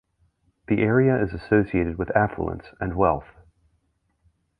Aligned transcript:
The 0.67 0.79
area 0.81 1.15
is 1.23 1.31
associated 1.31 1.99
with 1.99 2.09
affluence 2.17 2.65
and 2.79 2.95
wealth. 2.95 3.35